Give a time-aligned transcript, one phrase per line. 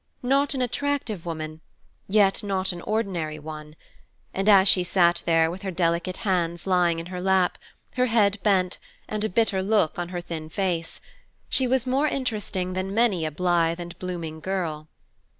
[0.23, 1.61] Not an attractive woman,
[2.07, 3.75] yet not an ordinary one;
[4.33, 7.59] and, as she sat there with her delicate hands lying in her lap,
[7.97, 11.01] her head bent, and a bitter look on her thin face,
[11.49, 14.89] she was more interesting than many a blithe and blooming girl.